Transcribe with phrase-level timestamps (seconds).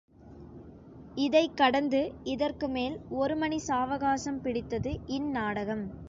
[1.17, 1.99] இதைக் கடந்து
[2.25, 5.85] இதற்கு மேல் ஒரு மணி சாவகாசம் பிடித்தது இந்நாடகம்.